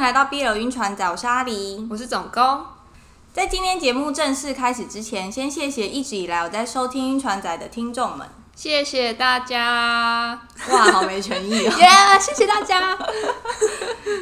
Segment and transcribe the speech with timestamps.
[0.00, 2.64] 迎来到 BL 晕船仔，我是阿狸，我是总工。
[3.34, 7.10] 在今天节目正式开始之前，先谢谢一直以来我在收听。
[7.10, 7.92] 晕船仔的听。
[7.92, 8.26] 众们，
[8.56, 10.40] 谢谢大家。
[10.70, 11.76] 哇，好没诚意哦！
[11.78, 12.96] 耶，yeah, 谢谢大家。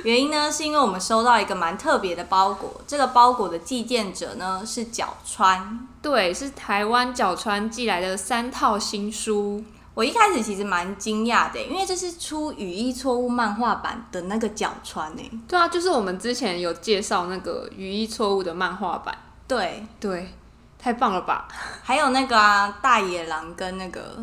[0.02, 9.62] 原因呢，是因为我们收到一个蛮特别的包裹，这个包裹的寄件者呢是角川，对，是台湾角川寄来的三套新书。
[9.98, 15.30] 我一开始其实蛮惊讶的，因为这是出语义错误漫画版的那个角川呢。
[15.48, 19.12] 对啊，就是我们之前有介绍那个语义错误的漫画版。
[19.48, 20.32] 对对，
[20.78, 21.48] 太棒了吧！
[21.82, 24.16] 还有那个啊，大野狼跟那个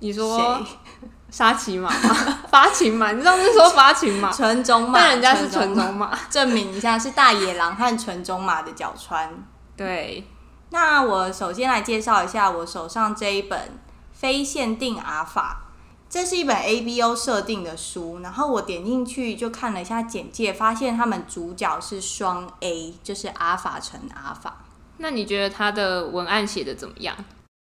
[0.00, 0.60] 你说
[1.30, 2.16] 沙琪玛吗？
[2.50, 3.12] 发情嘛？
[3.12, 4.32] 你上次说发情嘛？
[4.32, 4.98] 纯种马？
[4.98, 9.32] 但人家是纯种马，证明一下是大野狼和纯种马的角川。
[9.76, 10.26] 对，
[10.70, 13.78] 那我首先来介绍一下我手上这一本。
[14.20, 15.70] 非限定阿法，
[16.10, 18.18] 这是一本 ABO 设定的书。
[18.18, 24.66] 然后我点进去就看了一下简介，发现他们主角是双 A，就是阿法乘阿法。
[24.98, 27.16] 那你觉得他的文案写的怎么样？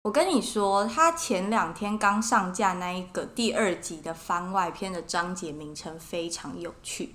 [0.05, 7.13] 我跟你说，他前两天刚上架那一个第二集的番外篇的章节名称非常有趣，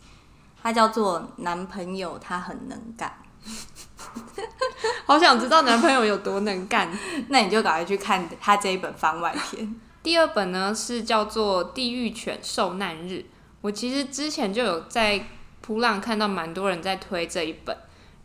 [0.62, 3.18] 它叫做“男朋友他很能干”。
[5.06, 6.90] 好想知道男朋友有多能干，
[7.30, 9.76] 那你就赶快去看他这一本番外篇。
[10.02, 13.14] 第二本呢是叫做《地狱犬受难日》，
[13.62, 15.26] 我其实之前就有在
[15.62, 17.76] 普浪看到蛮多人在推这一本，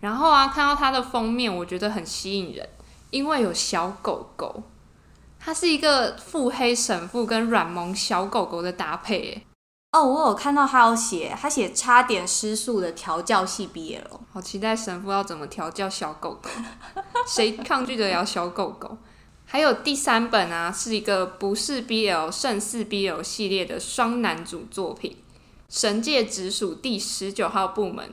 [0.01, 2.69] 然后啊看到它的封面，我觉得很吸引人，
[3.11, 4.65] 因为有小狗狗，
[5.39, 9.47] 它是一个腹黑神父跟软萌小狗狗的搭配，
[9.93, 16.51] 哦，我有看到他有写，他写差点失速的调教系 BL，好期待神父要怎么调教小狗狗，
[17.27, 18.99] 谁抗拒得了小狗狗？
[19.47, 25.13] 还有第三本啊，是一个不是 BL 胜似 BL 系列的双男主作品，
[25.71, 28.07] 《神界直属第十九号部门》。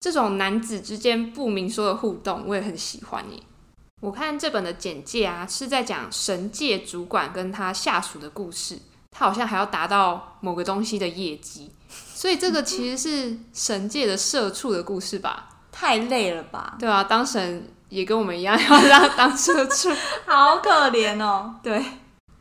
[0.00, 3.38] 这种男子之间不明说的互动，我也很喜欢耶。
[4.00, 8.78] 我看这本的简介啊，是在讲神界主管跟他下属的故事。
[9.16, 15.48] 他好像还要达到某个东西的业绩， 所以这个其实是神界的社畜的故事吧？
[15.70, 16.74] 太累了吧？
[16.78, 19.90] 对啊，当神也跟我们一样要让他当社畜，
[20.26, 21.54] 好可怜哦。
[21.62, 21.84] 对，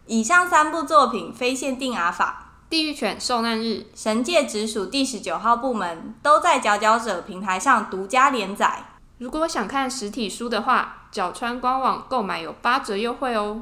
[0.07, 3.63] 以上三部作品《非限定阿法》《地狱犬受难日》
[3.95, 8.85] 《神界直属第十九号部门》都在佼佼者平台上独家连载。
[9.19, 13.61] 如果想看实体书的话，角川官网购买有八折优惠哦。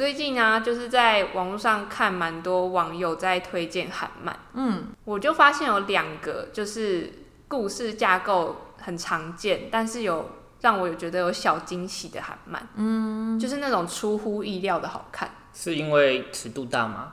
[0.00, 7.12] 最近啊，就是在网络上看蛮多网友在推荐韩漫，嗯，我就发现有两个，就是
[7.46, 10.30] 故事架构很常见，但是有
[10.62, 15.30] 让我有觉得有小惊喜的韩漫，嗯，就是那种出乎意料的好看。
[15.52, 17.12] 是因为尺度大吗？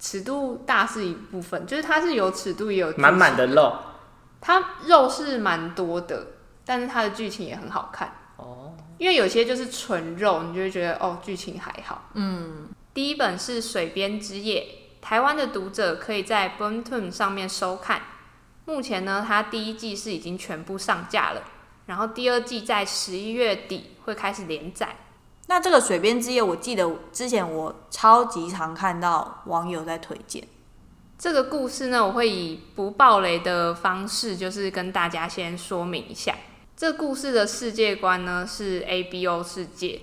[0.00, 3.72] 尺度大是一部分，就是它是有尺度也有满满的肉，
[4.40, 6.26] 它肉是蛮多的，
[6.64, 8.12] 但是它的剧情也很好看。
[9.00, 12.10] 因为有些就是纯肉，你就会觉得哦，剧情还好。
[12.12, 14.66] 嗯，第一本是《水边之夜》，
[15.04, 18.02] 台湾的读者可以在 Boomtoon 上面收看。
[18.66, 21.42] 目前呢，它第一季是已经全部上架了，
[21.86, 24.94] 然后第二季在十一月底会开始连载。
[25.46, 30.46] 那这个《水边之夜》，我记得之前我超级常看到网友在推荐
[31.18, 36.34] 这个故事呢，我会以不暴雷的方式，就是跟大家先说明一下。
[36.80, 40.00] 这故事的世界观呢是 ABO 世界，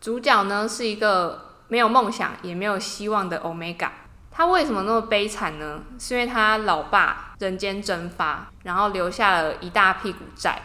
[0.00, 3.90] 主角呢是一个没有梦想也没有希望的 Omega。
[4.32, 5.84] 他为什么那么悲惨呢？
[6.00, 10.60] 是因为他老爸人间蒸发，然后留下了一大屁股债，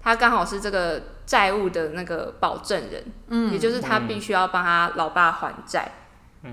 [0.00, 5.90] 他刚好是这个债务的那个保证人，嗯，也就是他必须要帮他老爸还债，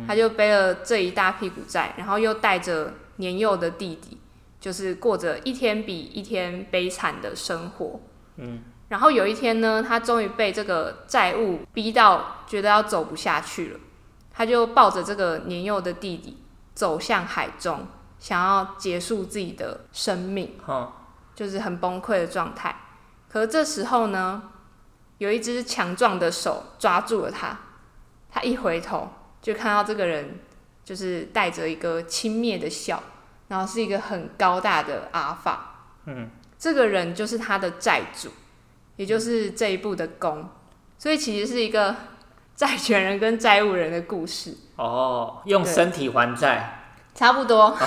[0.08, 4.18] 他就背了这一大屁股债，然后又带着年幼的弟弟，
[4.60, 8.00] 就是过着一天比一天悲惨的生活。
[8.38, 13.80] 嗯，然后有一天呢，他终于被这个债务逼到觉得要走不下去了，
[14.32, 16.38] 他就抱着这个年幼的弟弟
[16.74, 17.88] 走向海中，
[18.20, 20.94] 想要结束自己的生命，哦，
[21.34, 22.76] 就是很崩溃的状态。
[23.28, 24.44] 可是这时候呢，
[25.18, 27.58] 有一只强壮的手抓住了他，
[28.30, 29.10] 他一回头
[29.42, 30.40] 就看到这个人
[30.86, 33.02] 就是带着一个轻蔑的笑，
[33.48, 35.76] 然后是一个很高大的阿法，
[36.06, 36.30] 嗯。
[36.60, 38.30] 这个人就是他的债主，
[38.96, 40.50] 也就是这一部的攻，
[40.98, 41.96] 所以其实是一个
[42.56, 44.56] 债权人跟债务人的故事。
[44.76, 47.78] 哦，用身体还债，差不多。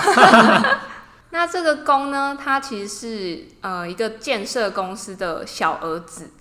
[1.31, 6.31] 那这个工呢，他其实是呃一个建设公司的小儿子，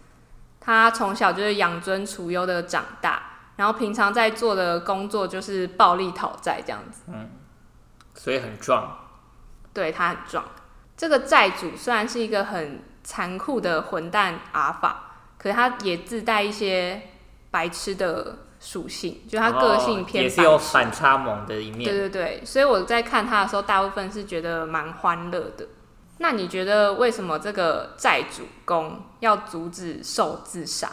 [0.61, 3.23] 他从小就是养尊处优的长大，
[3.57, 7.03] 然后平常在做的工作就是暴力讨债这样子。
[7.07, 7.31] 嗯，
[8.15, 8.99] 所以很壮。
[9.73, 10.45] 对，他很壮。
[11.01, 17.01] 这个债主虽然是一个很残酷的混蛋阿法，可是他也自带一些
[17.51, 21.91] 白痴的属性，就他个性偏、哦、也是有反差萌的一面。
[21.91, 25.67] 对对对，所以我在看他的时候，大部分是觉得蛮欢乐的。
[26.19, 30.87] 那你觉得为什么这个债主公要阻止受自杀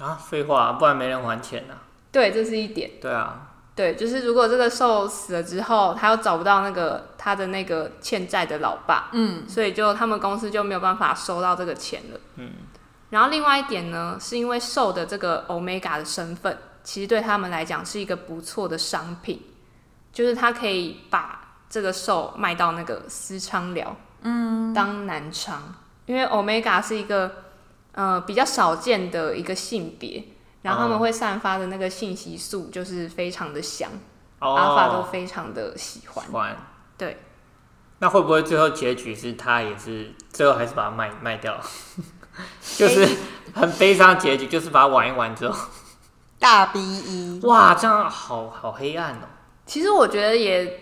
[0.00, 0.16] 啊？
[0.16, 1.86] 废话，不然没人还钱啊。
[2.10, 2.90] 对，这是一点。
[3.00, 3.51] 对啊。
[3.74, 12.50] 对，就是如果这个兽死了之后，他又找不到那个他的那个欠债的老爸，嗯，所以就他们公司就没有办法收到这个钱了，嗯。
[13.08, 19.40] 然后另外一点呢，是因为兽的这个 Omega 的身份，其实对他们来讲是一个不错的商品，
[20.12, 25.54] 就是他可以把这个兽卖到那个私娼寮，嗯，当男娼，
[26.04, 27.30] 因为 Omega 是一个
[27.92, 30.24] 呃比较少见的一个性别。
[30.62, 33.90] 然后他们会散发的那个信息素就是非常的香，
[34.38, 36.24] 哦、阿法都非常的喜欢。
[36.24, 36.56] 喜欢
[36.96, 37.18] 对，
[37.98, 41.58] 那会不会最后结局是他也是最后还是把它卖卖掉？
[42.76, 43.08] 就是
[43.52, 45.68] 很悲伤的结局，就是把它玩一玩之后
[46.38, 49.26] 大 B 一哇，这样好好黑暗哦。
[49.66, 50.80] 其实我觉得也，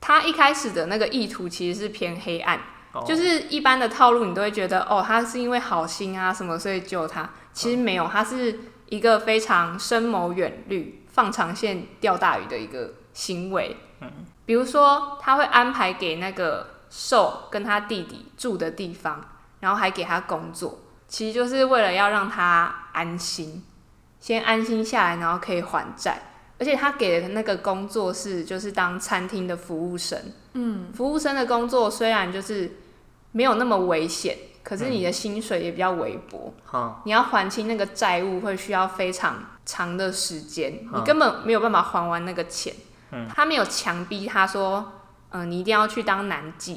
[0.00, 2.60] 他一开始的那个意图其实是偏黑暗，
[2.92, 8.58] 哦、就是一般的套路你都会觉得哦，他是因为好心啊什么所以救他，其实没有，他是。
[8.90, 13.76] 一个非常深谋远虑、放长线钓大鱼的一个行为。
[14.00, 14.10] 嗯，
[14.44, 19.24] 比如说他会安排给那个受跟他弟弟住的地方，
[19.60, 23.62] 然后还给他工作，其实就是为了要让他安心，
[24.20, 26.22] 先安心下来，然后可以还债。
[26.58, 30.18] 而且他给的那个工作是就是当餐厅的服务生。
[30.52, 32.76] 嗯，服务生的工作虽然就是
[33.32, 34.36] 没有那么危险。
[34.62, 42.74] 可是你的薪水也比较微薄，嗯、你要还清那个债务会需要非常长的时间，嗯、你根本没有办法还完那个钱。
[43.12, 44.92] 嗯、他没有强逼他说，
[45.30, 46.76] 嗯、呃，你一定要去当男妓，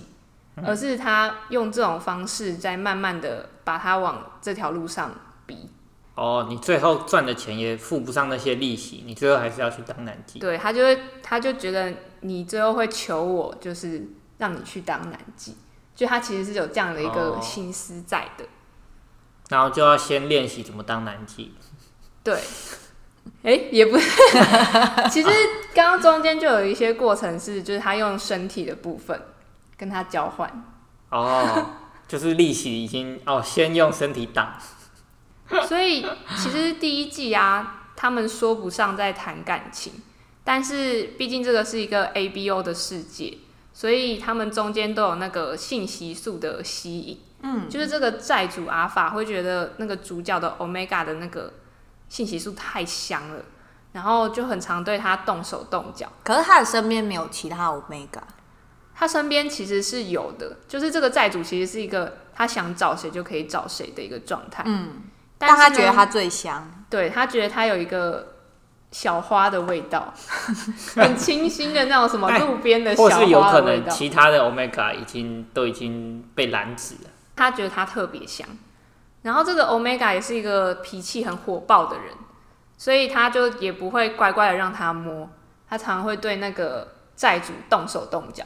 [0.55, 5.11] 嗯、而是他用这种方式在慢慢的把他往这条路上
[5.45, 5.69] 逼。
[6.15, 10.39] 哦，你最后赚的钱也付不上那些利息，你最后还是要去当男妓。
[10.39, 14.07] 对，他就会，他就觉得你最后会求我，就是
[14.37, 15.51] 让你去当男妓。
[15.95, 18.47] 就他其实是有这样的一个心思在的，哦、
[19.49, 21.49] 然后就要先练习怎么当男妓。
[22.23, 22.33] 对，
[23.43, 23.97] 哎、欸，也不，
[25.11, 25.29] 其实
[25.73, 29.21] 刚刚中间就有一些过程是，就是他用身体的部分
[29.77, 30.65] 跟他交换。
[31.09, 31.69] 哦，
[32.07, 34.57] 就是利息已经哦，先用身体挡。
[35.67, 36.03] 所以
[36.37, 39.93] 其实第一季啊，他们说不上在谈感情，
[40.43, 43.37] 但是毕竟这个是一个 ABO 的世界。
[43.73, 51.53] 所以他们中间都有那个信息素的吸引，嗯，就是这个债主阿法会觉得那个主角的 Omega 的那个
[52.07, 53.43] 信息素太香了，
[53.93, 56.07] 然后就很常对他动手动脚。
[56.23, 58.21] 可是他的身边没有其他 Omega，
[58.93, 65.01] 他身边其实是有的，就是这个债主其实是一个他想找谁就可以找谁的一个状态，嗯，
[65.39, 68.32] 但，但他觉得他最香，对，他觉得他有一个。
[68.93, 70.13] 小花的味道，
[70.95, 73.19] 很清新的那种什么路边的小花的味道。
[73.19, 77.09] 或是有可能其他的 Omega 已经都已经被拦止了。
[77.35, 78.47] 他觉得他特别香，
[79.23, 82.13] 然后这个 Omega 也是一个脾气很火爆的人，
[82.77, 85.27] 所以他就也不会乖乖的让他摸，
[85.67, 88.45] 他常常会对那个债主动手动脚。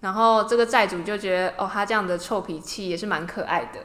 [0.00, 3.80] 然后这个债主就觉得哦，他这样的臭脾气也是蛮可爱的，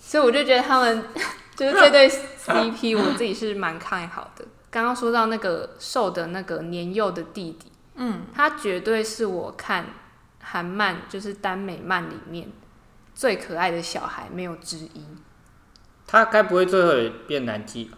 [0.00, 1.04] 所以我就觉得他们
[1.54, 4.44] 就是这对 CP，我自己是蛮看好的。
[4.76, 9.86] 刚刚说到那个瘦的那个年幼的弟弟，嗯，他绝对是我看
[10.42, 12.52] 韩漫就是耽美漫里面
[13.14, 15.02] 最可爱的小孩，没有之一。
[16.06, 17.96] 他该不会最后也变男妓吧？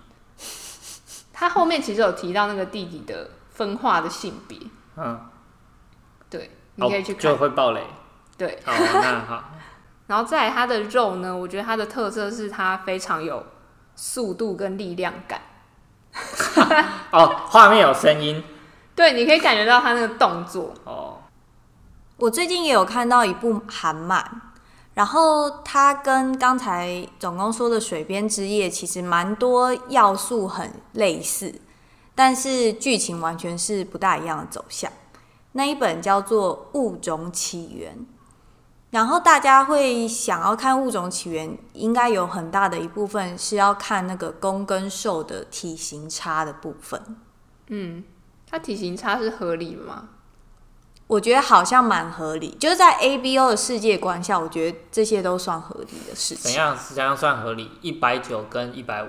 [1.35, 4.57] 他后面其实有提到那个弟弟的分化的性别，
[4.97, 5.21] 嗯，
[6.31, 7.85] 对，你可以去看，就会爆雷。
[8.37, 9.51] 对，好，那好。
[10.07, 13.45] 然后再来他的肉呢，我觉得他的特色是他非常有
[13.97, 15.43] 速度跟力量感。
[17.13, 18.43] 哦，画面有声音，
[18.95, 20.75] 对，你可以感觉到他那个动作。
[20.85, 21.19] 哦，
[22.17, 24.43] 我最近也有看到一部韩漫，
[24.95, 31.61] 然后它跟刚才总共说的《水边之夜》其实蛮多要素很类似，
[32.15, 34.91] 但是剧情完全是不大一样的走向。
[35.53, 37.95] 那一本叫做《物种起源》。
[38.91, 47.01] 然后大家会想要看《物种起源》，应该有很大的一部分是要看那个公跟受的体型差的部分。
[47.67, 48.03] 嗯，
[48.51, 50.09] 它体型差是合理吗？
[51.07, 56.45] 我觉得好像蛮合理，就是在 ABO 的世界观下，我觉得这些都算合理的事情。
[56.45, 56.77] 怎样？
[56.77, 57.71] 怎样算合理？
[57.83, 59.09] 一百九跟一百五。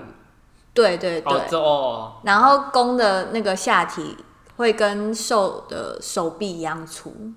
[0.72, 1.32] 对对对。
[1.32, 2.12] 哦哦。
[2.24, 4.16] 然后公的那个下体
[4.56, 7.32] 会跟受的手臂一样粗。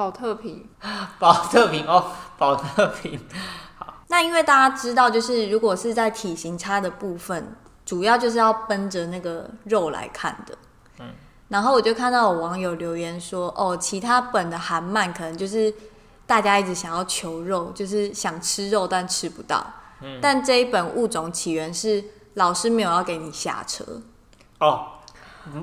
[0.00, 0.66] 宝特瓶，
[1.20, 2.02] 保特瓶哦，
[2.38, 3.20] 保特瓶。
[3.76, 7.54] 好，那因为大家知道，就是如果是在体型差的部分，
[7.84, 10.56] 主要就是要奔着那个肉来看的。
[11.00, 11.08] 嗯。
[11.48, 15.74] 然后我就看到有网友留言说：“哦，其他本的韩漫可能就是
[16.26, 19.62] 大家一直想要求肉，就是想吃肉但吃不到。
[20.00, 20.18] 嗯。
[20.22, 22.02] 但这一本《物种起源》是
[22.34, 23.84] 老师没有要给你下车。
[24.60, 24.92] 哦。”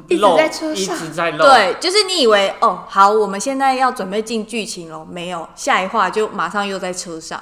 [0.07, 1.45] 一直在车上，一直在漏。
[1.45, 7.41] 对，就是你以为哦，好，我们现在要准备进剧情了，没有，下一话就马上又在车上。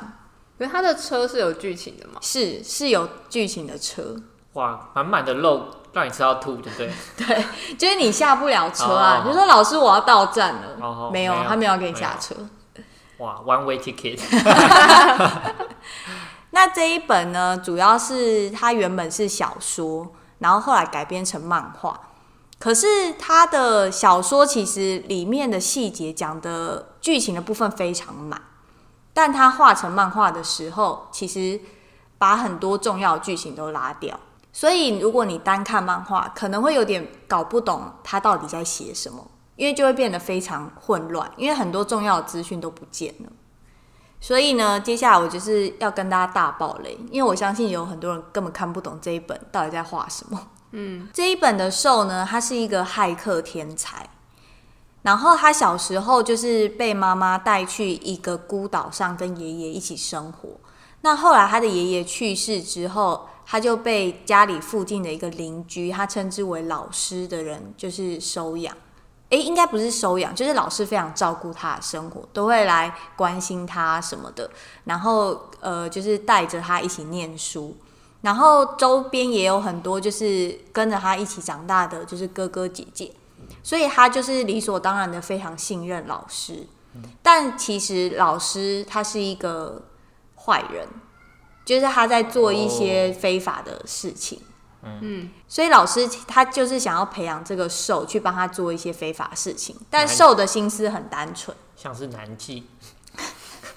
[0.58, 2.14] 因为他的车是有剧情的吗？
[2.22, 4.16] 是，是有剧情的车。
[4.54, 6.92] 哇，满满的漏，让你吃到吐，对不对？
[7.28, 7.46] 对，
[7.78, 9.24] 就是你下不了车啊。
[9.28, 12.36] 你说老师，我要到站了，哦、没有，他没有给你下车。
[13.18, 14.20] 哇，one way ticket。
[16.52, 22.00] 那这一本呢，主要是它原本是小说，然后后来改编成漫画。
[22.58, 28.42] 可是他的小说其实里面的细节讲的剧情的部分非常满，
[29.14, 31.60] 但他画成漫画的时候，其实
[32.18, 34.20] 把很多重要剧情都拉掉。
[34.54, 43.30] 所以如果你单看漫画，可能会有点搞不懂他到底在写什么，因为就会变得非常混乱，因为很多重要的资讯都不见了。
[44.22, 50.40] 所以呢，接下来我就是要跟大家大爆雷，因为我相信有很多人根本看不懂这一本到底在画什么。
[50.78, 54.10] 嗯，这一本的受呢，他是一个骇客天才，
[55.04, 60.50] 然后他小时候就是被妈妈带去一个孤岛上跟爷爷一起生活。
[61.00, 68.76] 那后来他的爷爷去世之后，他就被家里附近的一个邻居，他称之为老师的人，就是收养。
[69.30, 74.52] 诶，应该不是收养，就是老师非常照顾他的生活，都会来关心他什么的，
[74.84, 77.78] 然后呃，就是带着他一起念书。
[78.26, 83.12] 然后周边也有很多就是跟着他一起长大的，就是哥哥姐姐，
[83.62, 86.66] 所以他就是理所当然的非常信任老师。
[87.22, 89.84] 但其实老师他是一个
[90.36, 90.88] 坏人，
[91.64, 94.42] 就是他在做一些非法的事情。
[94.82, 102.64] 嗯，所以老师他就是想要培养这个兽去帮他做一些非法事情，但兽的心思很单纯，像是南纪。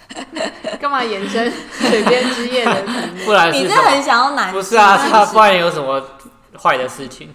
[0.80, 2.84] 干嘛延伸 水边之夜的？
[3.24, 4.52] 不然是你是很想要男？
[4.52, 6.02] 不是啊，他不然有什么
[6.60, 7.32] 坏的事情？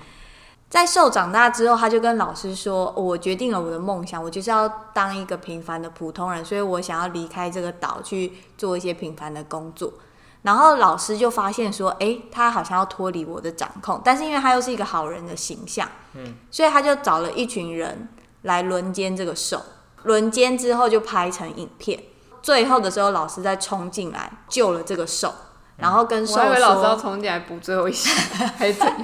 [0.70, 9.94] 在受长大之后，他就跟老师说：“我决定了我的梦想，我就是要当一个平凡的普通人，所以我想要离开这个岛去做一些平凡的工作。”
[10.42, 18.10] 然后老师就发现说：“哎，他好像要脱离我的掌控，但是因为他又是一个好人的形象，嗯，所以他就找了一群人
[18.42, 19.62] 来轮奸这个兽，
[20.04, 22.00] 轮奸之后就拍成影片。”
[22.44, 25.34] 最后的时候，老师再冲进来救了这个兽，
[25.78, 28.12] 然后跟兽说：“我以为老师要冲进来补最后一下，
[28.60, 28.98] 还是怎样？”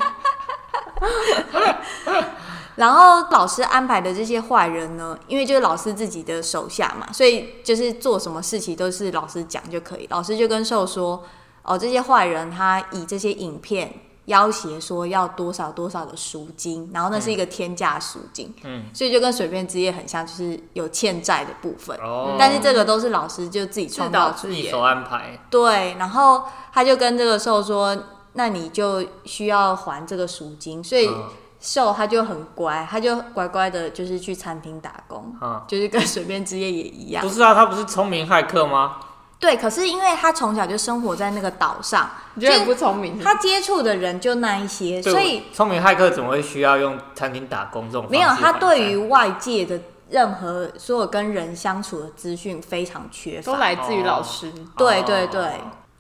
[2.75, 10.05] 然后老师安排的这些坏人呢，因为就是老师自己的手下嘛，所以就是做什么事情都是老师讲就可以。
[10.10, 11.24] 老师就跟兽说
[11.63, 13.93] ：“哦，这些坏人他以这些影片。”
[14.29, 21.98] 要挟说要多少多少的赎金，然后那是一个天价赎金，嗯，所以就跟水边之夜很像，就是有欠债的部分。
[21.98, 25.39] 哦，但是这个都是老师就自己创造出来，自己手安排。
[25.50, 27.98] 对，然后他就跟这个兽说
[28.33, 31.09] ：“那你就需要还这个赎金。”所以
[31.59, 37.21] 兽他就很乖，他就乖乖的，就是去餐厅打工，嗯，就是跟水边之夜也一样。
[37.21, 38.98] 不是啊，他不是聪明骇客吗？
[39.39, 43.17] 对，可是因为他从小就生活在那个岛上，你觉得很不聪明。
[43.17, 48.05] 他接触的人就那一些，所以聪明骇客怎么会需要用餐厅打工这种？
[48.10, 49.79] 没有，他对于外界的
[50.10, 54.50] 任何所有跟人相处的资讯非常缺乏，都来自于老师。
[54.50, 55.53] 哦、对对对，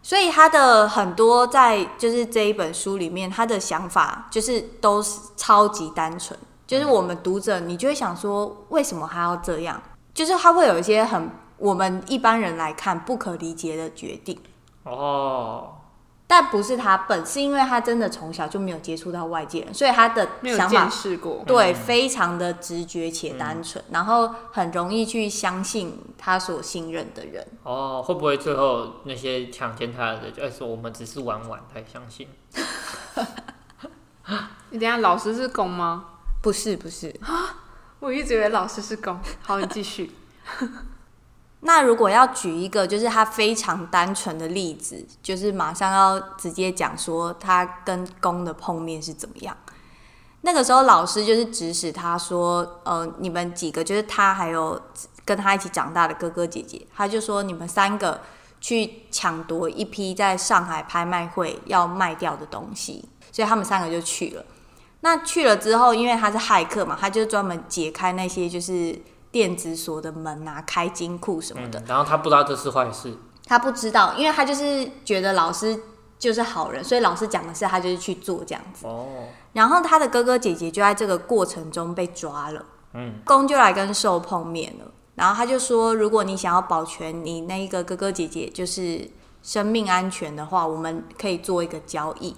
[0.03, 9.81] 所以他的很多在就是这一本书里面，他的想法就是都是超级单纯，就是我们读者你就会想说，为什么他要这样？
[10.13, 11.29] 就是他会有一些很。
[11.59, 14.39] 我们一般人来看不可理解的决定
[14.83, 15.75] 哦，
[16.25, 27.45] 但不是他笨，是因为他真的从小就没有接触到外界人，所以他的想法试过对，非常的直觉且单纯，嗯，然后很容易去相信他所信任的人。
[27.63, 32.27] 哦，会不会最后那些强奸他的人就说我们只是玩玩才相信？
[34.69, 36.05] 你等下老师是公吗？
[36.41, 37.57] 不是，不是啊，
[37.99, 39.19] 我一直以为老师是公。
[39.41, 40.11] 好，你继续。
[41.61, 49.55] 那如果要举一个就是他非常单纯的例子，就是马上要直接讲说他跟公的碰面是怎么样。
[50.41, 54.81] 那个时候老师就是指使他说：“呃，你们几个就是他还有
[55.25, 58.21] 跟他一起长大的哥哥姐姐，他就说你们三个
[58.61, 64.45] 去抢夺一批在上海拍卖会要卖掉的东西，所以他们三个就去了。
[65.01, 68.97] 那去了之后，因为他是骇客嘛，他就专门解开那些就是
[69.31, 71.79] 电子锁的门啊，开金库什么的。
[71.79, 75.79] 嗯，然后他不知道这是坏事，他不知道，因为他就是觉得老师
[76.17, 78.87] 就是好人，所以老师讲的事他就是去做这样子。
[78.87, 79.07] 哦。
[79.53, 82.65] 然后他的哥哥姐姐就在这个过程中被抓了。
[82.93, 83.15] 嗯。
[83.25, 89.09] 公就来跟受碰面了，然后他就说：“如果你想要保全你那一个哥哥姐姐就是
[89.41, 92.35] 生命安全的话，我们可以做一个交易。”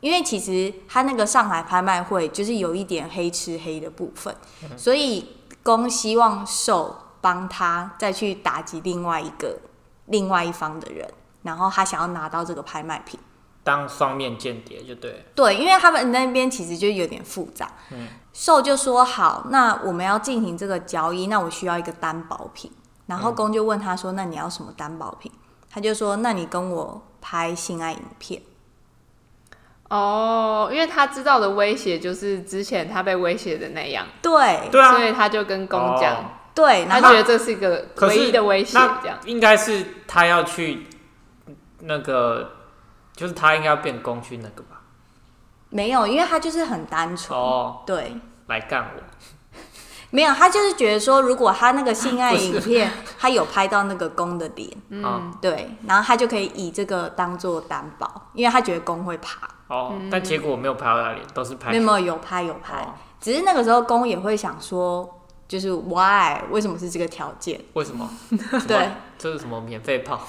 [0.00, 4.32] 因为其实他那个上海拍卖会就是有一点黑吃黑的部分，
[4.62, 5.26] 嗯、所以
[5.68, 9.58] 攻希望受帮他再去打击另外一个
[10.06, 11.06] 另外一方的人，
[11.42, 13.20] 然后他想要拿到这个拍卖品，
[13.62, 15.26] 当双面间谍就对。
[15.34, 17.70] 对，因为他们那边其实就有点复杂。
[17.90, 22.72] 嗯，受就说好，那我们要进行这个交易，那我需要一个担保品。
[23.04, 25.30] 然后公就问他说：“那你要什么担保品？”
[25.68, 28.40] 他就说：“那你跟我拍性爱影片。”
[29.88, 39.18] 哦，因为他知道的威胁就是之前他被威胁的那样，对，对啊，所以他就跟公讲，哦、对，他觉得这是一个唯一的威胁，这样。
[39.24, 40.86] 应该是他要去
[41.80, 42.50] 那个，
[43.16, 44.82] 就是他应该要变公去那个吧？
[45.70, 48.14] 没有，因为他就是很单纯，哦，对，
[48.48, 49.02] 来干我。
[50.10, 59.48] 没有，他就是觉得说，如果他那个性爱影片，他有拍到那个公的脸，嗯，对，然后他就可以以这个当做担保，因为他觉得公会爬。
[59.68, 61.70] 哦，但结果没有拍到他脸，都是拍。
[61.70, 65.08] 没有没有，有拍有拍，哦、只是那个时候公也会想说，
[65.46, 67.60] 就是 why 为什么是这个条件？
[67.74, 68.08] 为什么？
[68.66, 70.20] 对，这是什么免费炮？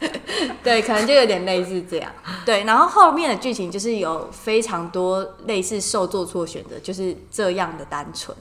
[0.64, 2.10] 对，可能就有点类似这样。
[2.44, 8.36] 对，然后后面的剧情就是有非常多类似受做错选择，就是这样的单纯。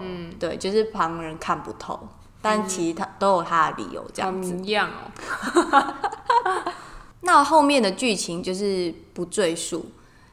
[0.00, 2.08] 嗯，对，就是旁人看不透，
[2.40, 4.56] 但其实他都有他的理由，这样子。
[4.62, 5.94] 一样哦。
[7.22, 9.86] 那后面的剧情就是不赘述。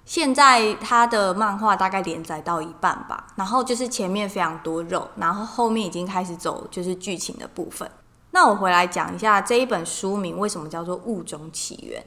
[0.06, 7.88] 现在他的漫画大概连载到一半吧，然后就是前面非常多肉，然后后面已经开始走就是剧情的部分。
[8.32, 12.02] 那我回来讲一下这一本书名为什么叫做《物种起源》，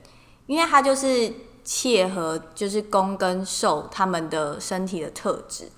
[0.47, 5.71] 因为它就是切合就是攻跟受他们的身体的特质。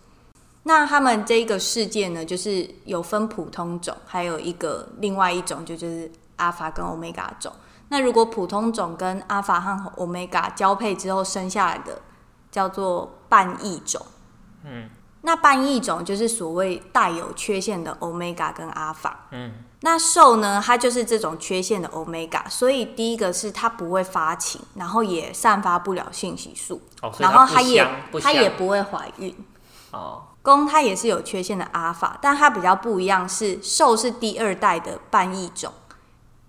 [0.62, 7.52] 那他们这个世界呢，就是有分普通种，还有一个另外一种，就就是阿法跟欧米伽种。
[7.88, 12.00] 那如果普通种跟阿法和欧米伽交配之后生下来的，
[12.50, 14.04] 叫做半异种。
[14.64, 14.88] 嗯，
[15.22, 19.26] 那半异种就是所谓带有缺陷的欧米伽跟阿法。
[19.30, 27.86] 嗯，那兽呢，它就是这种缺陷的欧米伽，所以第一个是它不会发情，然后也散发不了信息素，哦、然后它也
[28.20, 29.34] 它也不会怀孕。
[29.92, 30.22] 哦。
[30.42, 35.72] 公它也是有缺陷的阿法，但它比较不一样是兽是第二代的半异种，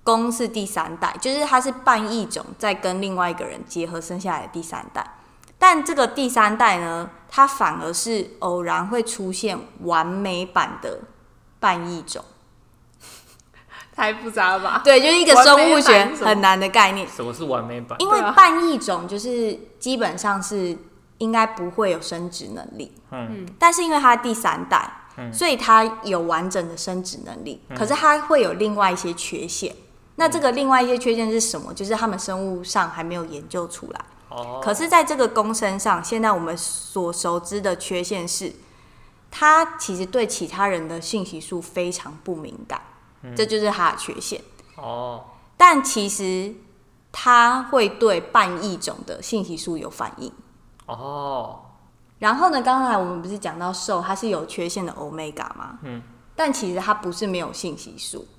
[0.05, 5.05] 攻是第三代，就是它是半异种再跟另外一个人结合生下来的第三代。
[5.59, 10.99] 但这个第三代呢，它反而是偶然会出现完美版的
[11.59, 12.23] 半异种，
[13.93, 14.81] 太复杂了吧？
[14.85, 17.05] 对，就是一个生物学很难的概念。
[17.07, 17.99] 什么是完美版？
[17.99, 20.77] 因为半异种就是基本上是。
[21.19, 29.73] 应该不会有生殖能力，嗯，但是因为它第三代，嗯，所以它有完整的生殖能力，嗯，可是它会有另外一些缺陷。
[30.15, 31.73] 嗯，那这个另外一些缺陷是什么？
[31.73, 34.05] 就是他们生物上还没有研究出来。
[34.29, 38.53] 哦，可是在这个公身上，现在我们所熟知的缺陷是，
[39.29, 42.81] 它其实对其他人的信息素非常不敏感，
[43.21, 44.41] 嗯，这就是它的缺陷。
[44.75, 45.23] 哦，
[45.55, 46.53] 但其实
[47.11, 50.31] 它会对半异种的信息素有反应。
[50.87, 51.61] 哦，
[52.19, 52.61] 然后呢？
[52.61, 55.79] 刚才我们不是讲到瘦它是有缺陷的 omega 吗？
[55.83, 56.01] 嗯，
[56.35, 58.34] 但其实它不是没有信息素，嗯，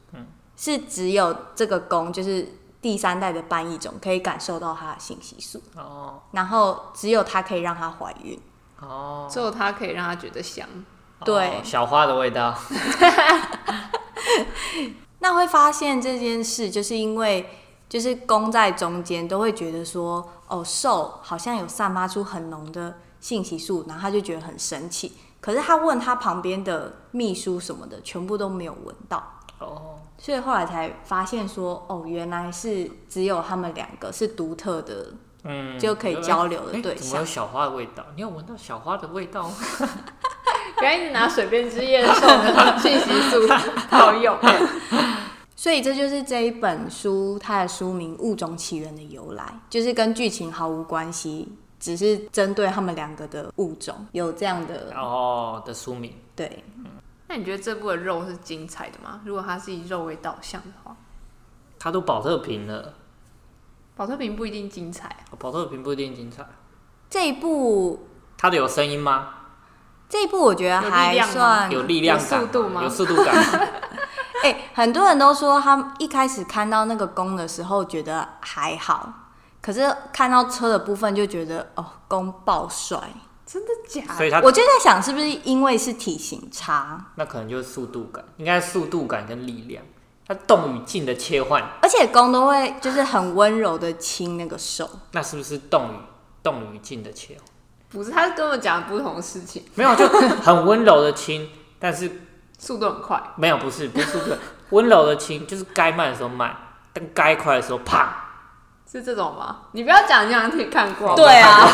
[0.57, 8.41] 是只有这个攻就是第三代的半异种可以感受到它的信息素哦，然后只有它可以让它怀孕
[8.81, 10.67] 哦，只有它可以让它觉得香，
[11.25, 12.55] 对，哦，小花的味道。
[15.21, 17.51] 那会发现这件事，就是因为
[17.89, 20.33] 就是攻在中间都会觉得说。
[20.49, 25.13] 哦，受好像有散发出很浓的信息素，然后他就觉得很生气。
[25.41, 29.41] 可是他问他旁边的秘书什么的，全部都没有闻到。
[29.59, 35.13] 哦，所以后来才发现说，哦，原来是只有他们两个是独特的，
[35.45, 36.97] 嗯，就可以交流的对象。
[36.97, 38.05] 怎么有小花的味道？
[38.15, 39.55] 你有闻到小花的味道吗？
[40.79, 43.47] 不要一直拿水边之夜的受的性激素
[43.89, 44.37] 好用。
[45.57, 51.51] 所以这就是这一本书它的书名《物种起源》的由来，就是跟剧情毫无关系，
[51.81, 56.13] 只是针对他们两个的物种有这样的哦的书名。
[56.37, 56.63] 对，
[57.29, 59.21] 那你觉得这部的肉是精彩的吗？
[59.25, 60.97] 如果它是以肉为导向的话，
[61.79, 62.95] 它都保特瓶了，
[63.97, 66.47] 保特瓶不一定精彩，保特瓶不一定精彩。
[67.11, 68.09] 这一部
[68.39, 69.31] 它的有声音吗？
[70.09, 72.83] 这一部我觉得还算有力量感，有速度吗？
[72.83, 73.35] 有速度感。
[74.45, 79.13] 哎、欸，很多人都说他们一开始看到那个弓的时候觉得还好，
[79.61, 83.01] 可是看到车的部分就觉得哦，弓爆帅，
[83.47, 84.15] 真的假的？
[84.17, 87.13] 所以他我就在想，是不是因为是体型差？
[87.15, 89.85] 那可能就是速度感，应该速度感跟力量，
[90.27, 95.97] 它动与静的切换，而且弓都会就是很温柔的亲那个手，那是不是动与
[96.43, 97.45] 动与静的切换？
[97.89, 99.63] 不是，他是跟我讲不同的事情。
[99.77, 102.23] 没有，就很温柔的亲，但是
[102.59, 103.23] 速度很快。
[103.37, 104.35] 没有，不是，不是速度，
[104.71, 106.55] 温柔的亲就是该慢的时候慢，
[106.93, 108.25] 但该快的时候啪。
[108.97, 109.63] 是这种吗？
[109.73, 111.15] 你不要讲，你好像自己看过。
[111.15, 111.69] 对啊，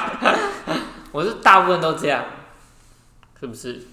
[1.12, 2.24] 我是大部分都这样，
[3.38, 3.86] 是不是？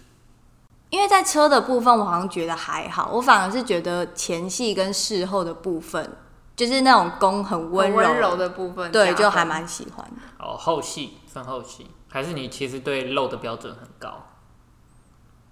[0.89, 6.17] 因为在车的部分，我好像觉得还好，我反而是觉得前戏跟事后的部分。
[6.55, 10.21] 就是那种攻很温柔，温柔的部分，对，就还蛮喜欢的。
[10.39, 14.23] 哦，后戏算后戏，还是你其实对肉的标准很高？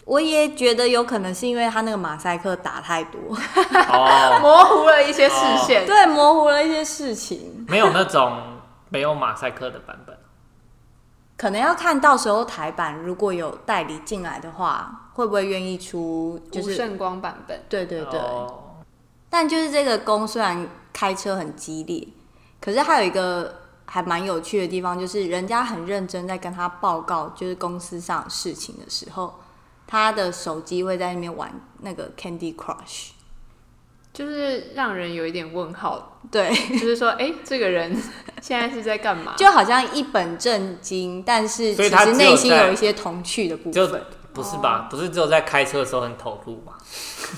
[0.05, 3.19] 我也觉得有可能是因为他那个马赛克打太多，
[3.89, 5.35] 哦， 模糊了一些视
[5.65, 7.65] 线，对，模糊了一些事情。
[7.69, 10.17] 没有那种没有马赛克的版本，
[11.37, 17.61] 可能要看到时候台版如果有代理进来的话，会不会愿意出就是圣光版本？
[17.69, 18.19] 对对对。
[18.19, 18.59] 哦
[19.29, 22.07] 但就是这个弓虽然开车很激烈，
[22.61, 29.33] 可是还有一个还蛮有趣的地方，就是人家很认真在跟他报告就是公司上事情的时候，
[29.93, 33.09] 他的手机会在那边玩那个 Candy Crush，
[34.11, 36.19] 就是让人有一点问号。
[36.31, 37.95] 对，就是说，哎、欸，这个人
[38.41, 39.33] 现在是在干嘛？
[39.37, 44.03] 就好像一本正经，但是其实内心有一些童趣的部分。
[44.33, 44.87] 不是吧？
[44.89, 46.73] 不是只有在开车的时候很投入吗？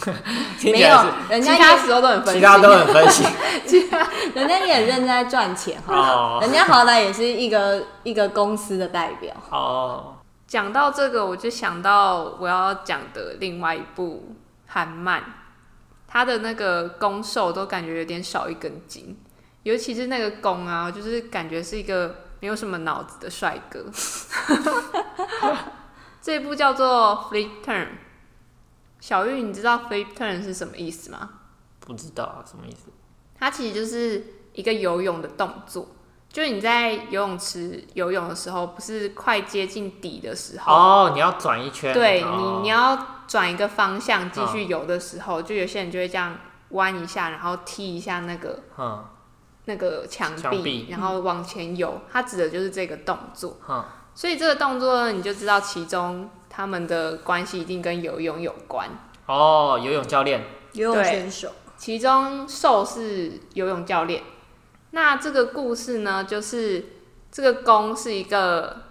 [0.63, 0.98] 没有，
[1.30, 3.26] 人家其他时候都很分析，其他都很分析，
[3.68, 6.39] 其他人家也认真在赚钱哈。
[6.41, 9.36] 人家好歹也是一个一个公司的代表。
[9.50, 10.14] 哦，
[10.48, 14.36] 讲到这个，我就想到我要讲的另外一部
[14.68, 15.24] 韩漫，
[16.08, 19.18] 他的那个攻受都感觉有点少一根筋，
[19.64, 23.86] 尤其是那个攻啊，就是感觉是一个没有什么脑子的帅哥。
[26.22, 27.88] 这部叫做 Flip Turn，
[29.00, 31.30] 小玉，你知道 Flip Turn 是什么意思吗？
[31.80, 32.88] 不知道啊，什么意思？
[33.38, 35.88] 它其实就是一个游泳的动作，
[36.36, 46.38] 就是你在游泳池游泳的时候，不是快接近底的时候哦，你要转一圈，对、哦、你，你要转一个方向继续游的时候，哦、就有些人就会这样
[46.71, 49.06] 弯一下，然后踢一下那个，嗯、
[49.63, 50.88] 那个墙壁，壁。
[50.89, 53.86] 然后往前游，它指的就是这个动作，嗯。
[54.13, 58.89] 所以这个动作呢，你就知道其中他们的关系一定跟游泳有关。
[59.28, 59.80] 哦。
[59.82, 60.43] 游泳教练，
[60.74, 64.21] 游泳选手，其中瘦是游泳教练。
[64.96, 66.86] 那这个故事呢，就是
[67.30, 68.84] 这个攻是一个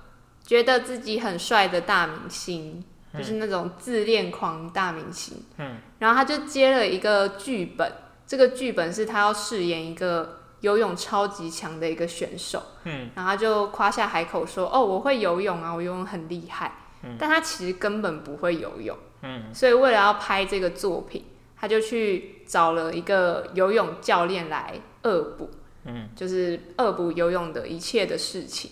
[0.45, 5.43] 觉得自己很帅的大明星，嗯、就是那种自恋狂大明星。
[5.57, 7.91] 嗯，然后他就接了一个剧本，
[8.27, 10.41] 这个剧本是他要饰演一个。
[10.61, 16.73] 游泳超级强的一个选手，嗯，然后他就夸下海口说：“哦，我会游泳啊，我游泳很厉害。”
[17.05, 21.23] 嗯，但他其实根本不会游泳，嗯，所以为了要拍这个作品，
[21.55, 25.51] 他就去找了一个游泳教练来恶补，
[25.87, 28.71] 嗯，就是恶补游泳的一切的事情。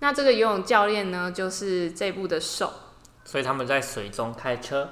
[0.00, 2.72] 那这个游泳教练呢，就是这部的手，
[3.24, 4.88] 所以他们在水中开车。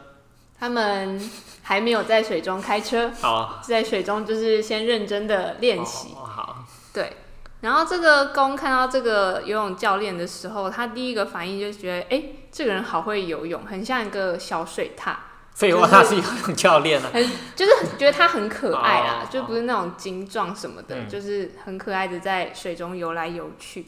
[0.61, 1.21] 他们
[1.63, 6.09] 还没有在水中开车，好，在水中就是先认真的练习。
[6.17, 7.17] 哦，好，对。
[7.61, 15.15] 然后这个攻看到这个游泳教练的时候，他第一个反应就是觉得，哎、欸，这个人好会游泳，很像一个小水獭。
[15.59, 17.11] 废话，他是游泳教练啊。
[17.13, 17.23] 很
[17.57, 23.85] 就是觉得他很可爱啦，哦、就不是那种精壮什么的，嗯、就是很可爱的在水中游来游去。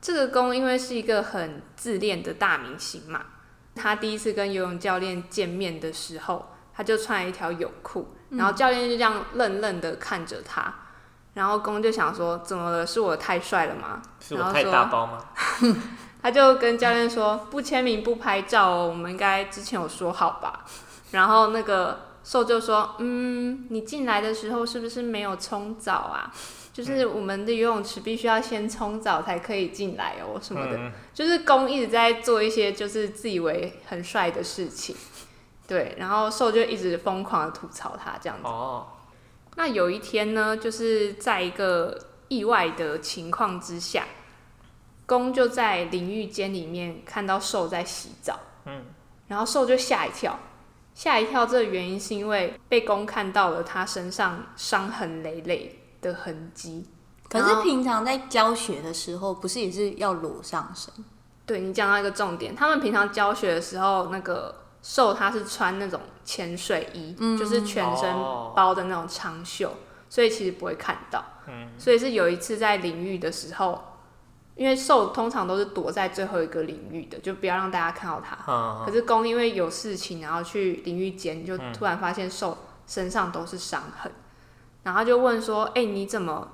[0.00, 3.20] 这个公因为是一个很自恋的大明星嘛。
[3.74, 10.72] 他第一次跟游泳教练见面的时候，他就穿了一条泳裤，然后教练就这样愣愣的看着他，
[11.34, 12.86] 然后公就想说：“怎么了？
[12.86, 14.00] 是我太帅了吗？
[14.20, 15.24] 是我太大包吗？”
[16.22, 20.64] 他就跟教练说：“不签名不拍照哦，我们应该之前有说好吧？”
[21.12, 26.32] 然后那个受就说：“嗯，你进来的时候是不是没有冲澡啊？”
[26.72, 30.76] 就是我们的游泳池必须要先冲澡才可以进来哦，什么的。
[30.76, 34.94] 嗯、就是公一直在做一些就是自以为很帅的事情，
[35.66, 35.96] 对。
[35.98, 38.46] 然后受就一直疯狂的吐槽他这样子。
[38.46, 38.86] 哦。
[39.56, 44.04] 那有一天呢，就是在一个意外的情况之下，
[45.10, 48.38] 攻就在淋浴间里面看到兽在洗澡。
[48.66, 48.84] 嗯。
[49.26, 50.38] 然后兽就吓一跳，
[50.92, 56.86] 吓一跳，这个原因是因为被公看到了他身上伤痕累累的痕迹。
[57.28, 60.92] 可是平常在教学的时候，不是也是要裸上身？
[61.46, 68.12] 对，你讲到一个重点，他们平常教学的时候，那个兽他是穿那种潜水衣，嗯、就是全身
[68.56, 69.74] 包的那种长袖，哦、
[70.08, 71.24] 所以其实不会看到。
[71.46, 73.80] 嗯，所以是有一次在淋浴的时候。
[74.60, 78.36] 因为兽通常都是躲在最后一个领域的，就不要让大家看到它。
[78.46, 84.20] 嗯、可是公因为有事情，然后去淋浴间，就突然发现兽身上都是伤痕，嗯、
[84.82, 86.46] 然后就问说：“哎、欸，你怎么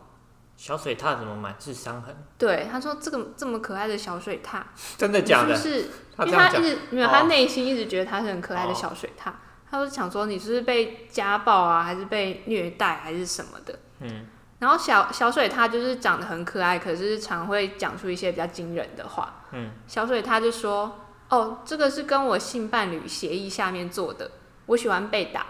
[0.56, 4.62] 小水獭怎么满是伤痕？”对，他说：“这个这么可爱的小水獭，
[4.96, 6.30] 真的假的？”是不是？
[6.30, 9.30] 因为他一直没有，他内心一直觉得他是很可爱的小水獭。
[9.30, 9.34] 哦、
[9.68, 14.28] 他就想说：“你是不是被家暴啊，还是被虐待，还是什么的？”嗯。
[14.66, 19.44] 然后小小水他就是长得很可爱，可是常会讲出一些比较惊人的话。
[19.52, 24.28] 嗯，小水他就说：“哦，这个是跟我性伴侣协议下面做的。
[24.66, 25.46] 我喜欢被打，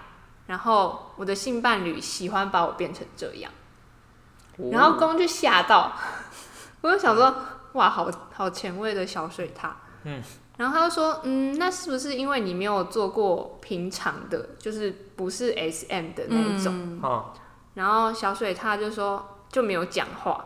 [0.48, 3.50] 然后我的性伴侣喜欢把我变成这样。
[4.58, 5.94] 哦”然后公就吓到，
[6.82, 7.34] 我就想说
[7.72, 9.70] ：“哇，好好前卫的小水獭。”
[10.04, 10.22] 嗯，
[10.58, 17.32] 然后他就说：“嗯，那是不是因为你没有做过平常的，就是不是 SM 的那一种？”嗯哦
[17.76, 20.42] 然后小水獭就说就没有讲话，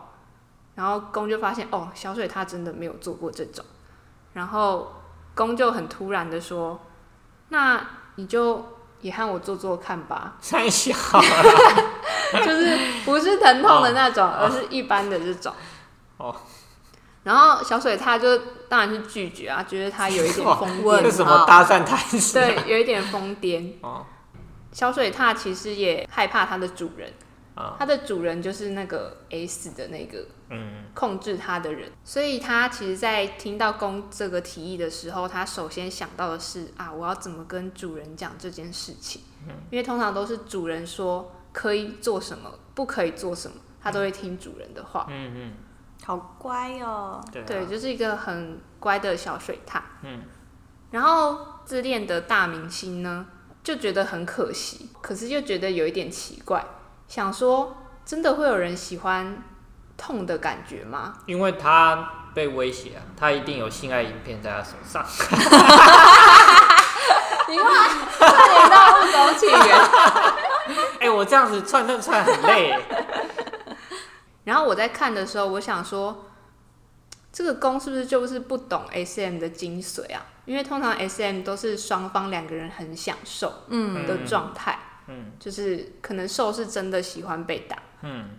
[0.74, 3.64] 然后公就发现哦，小水獭真的没有做过这种，
[4.32, 4.92] 然后
[5.36, 6.80] 公就很突然的说，
[7.50, 7.80] 那
[8.16, 10.38] 你就也和我做做看吧。
[10.42, 11.22] 太小了
[12.44, 15.52] 就是不是疼痛的那种，哦、而是一般的这种。
[16.16, 16.34] 哦。
[17.22, 18.36] 然后小水獭就
[18.68, 21.02] 当然是拒绝啊，觉得他有一点疯癫。
[21.02, 22.34] 为什么搭讪台词？
[22.40, 23.74] 对，有一点疯癫。
[23.82, 24.04] 哦。
[24.72, 27.12] 小水獭其实也害怕它的主人，
[27.56, 39.22] 它、哦、的主人就是那个 S 的那个，嗯，控制它的人，所以它其实，在听到公这个提议的时候，它首先想到的是啊，我要怎么跟主人讲这件事情？
[39.48, 45.06] 嗯、因为通常都是主人说可以做什么，不可以做什么，它都会听主人的话。
[45.11, 45.52] 嗯嗯，
[46.04, 47.20] 好乖哦。
[47.33, 49.80] 对，对，就是一个很乖的小水獭。
[50.02, 50.22] 嗯，
[50.92, 53.26] 然后自恋的大明星呢？
[53.62, 56.64] 就觉得很可惜，可是又觉得有一点奇怪，
[57.06, 59.42] 想说真的会有人喜欢
[59.96, 61.18] 痛的感觉吗？
[61.26, 65.04] 因为他被威胁啊，他一定有性爱影片在他手上。
[67.48, 69.58] 你话串联到不走起源。
[71.00, 72.78] 哎、欸，我这样子串串串很累。
[74.44, 76.26] 然后我在看的时候，我想说。
[77.32, 80.20] 这个攻是不是就是不懂 SM 的精髓啊？
[80.50, 88.30] 因为通常 SM 都是双方两个人很享受的状态，嗯，就是可能受是真的喜欢被打，嗯，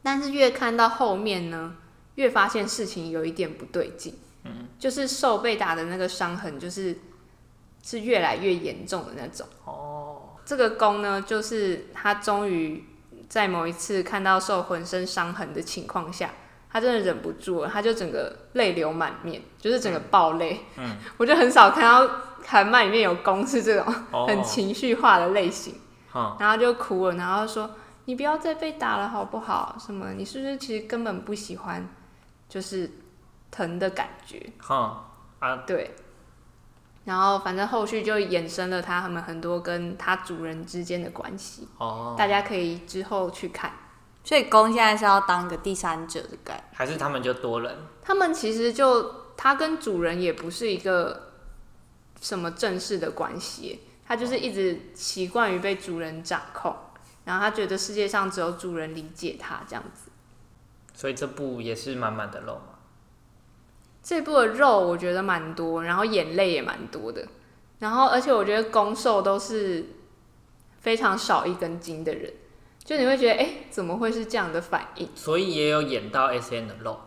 [0.00, 1.74] 但是越看到后面呢，
[2.14, 6.96] 越发现事情有一点不对劲，嗯，就是受被打的那个伤痕，就是
[7.82, 9.44] 是越来越严重的那种。
[9.64, 12.84] 哦，这个攻呢，就是他终于
[13.28, 16.30] 在某一次看到受浑身伤痕的情况下。
[16.74, 20.58] 他真的忍不住了，他就整个泪流满面，就是整个爆泪。
[20.76, 22.10] 嗯，我就很少看到
[22.44, 23.94] 韩漫里面有攻是这种
[24.26, 25.76] 很情绪化的类型。
[26.12, 27.70] 哦，然后就哭了，然后说
[28.06, 29.76] ：“你不要再被打了，好不好？
[29.78, 30.14] 什么？
[30.14, 31.88] 你是不是其实根本不喜欢，
[32.48, 32.90] 就是
[33.52, 35.94] 疼的感觉？”哈啊，对。
[37.04, 41.68] 然后反正后续就衍生了他们很多跟他主人之间的关系。
[41.78, 43.70] 哦，大家可以之后去看。
[44.24, 47.76] 所以公现在是要当一个第三者的感觉，还是他们就多人？
[48.02, 51.34] 他们其实就他跟主人也不是一个
[52.22, 56.74] 什么正式的关系，他就是一直习惯于被主人掌控，
[57.26, 60.10] 然后他觉得世界上只有主人理解他这样子。
[60.94, 62.78] 所以这部也是满满的肉吗？
[64.02, 67.28] 这部的肉我觉得蛮多，然后眼泪也蛮多的，
[67.80, 69.84] 然后而且我觉得攻受都是
[70.80, 72.32] 非常少一根筋的人。
[72.84, 75.08] 就你会觉得，哎、欸，怎么会是这样的反应？
[75.14, 77.00] 所以也有演到 S N 的肉，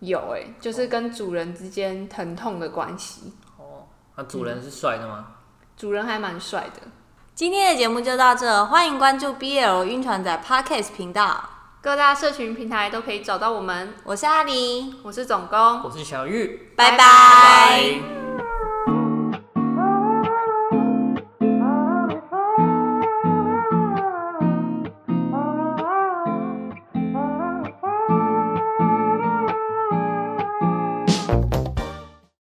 [0.00, 3.32] 有哎、欸，就是跟主人之间疼痛的关系。
[3.56, 5.24] 哦，那主人是帅的吗？
[5.28, 5.34] 嗯、
[5.76, 6.82] 主人还蛮帅的。
[7.34, 11.48] 今天的节目就到这，欢迎关注 BL 晕船仔 Podcast 频道，
[11.80, 13.94] 各大社群平台都可以找到我们。
[14.04, 18.23] 我是阿狸，我是总工，我是小玉，拜拜。